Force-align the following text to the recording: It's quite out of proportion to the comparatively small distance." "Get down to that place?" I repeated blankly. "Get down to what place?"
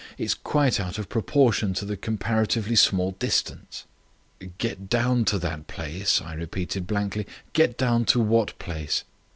It's 0.17 0.33
quite 0.33 0.79
out 0.79 0.97
of 0.97 1.09
proportion 1.09 1.75
to 1.75 1.85
the 1.85 1.95
comparatively 1.95 2.75
small 2.75 3.11
distance." 3.19 3.83
"Get 4.57 4.89
down 4.89 5.25
to 5.25 5.37
that 5.37 5.67
place?" 5.67 6.19
I 6.19 6.33
repeated 6.33 6.87
blankly. 6.87 7.27
"Get 7.53 7.77
down 7.77 8.05
to 8.05 8.19
what 8.19 8.57
place?" 8.57 9.03